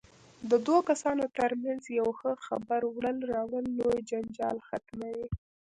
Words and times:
د 0.49 0.51
دوو 0.65 0.79
کسانو 0.89 1.25
ترمنځ 1.37 1.83
یو 1.99 2.09
ښه 2.19 2.31
خبر 2.45 2.81
وړل 2.95 3.17
راوړل 3.33 3.67
لوی 3.79 3.99
جنجال 4.09 4.57
ختموي. 4.67 5.27